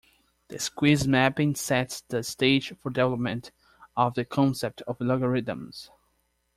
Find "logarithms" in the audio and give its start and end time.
4.99-5.91